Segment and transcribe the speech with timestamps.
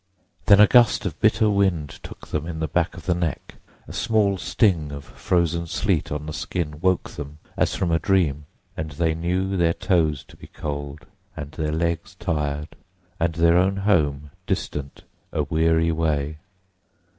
[0.47, 3.57] Then a gust of bitter wind took them in the back of the neck,
[3.87, 8.47] a small sting of frozen sleet on the skin woke them as from a dream,
[8.75, 11.05] and they knew their toes to be cold
[11.37, 12.69] and their legs tired,
[13.19, 16.39] and their own home distant a weary way.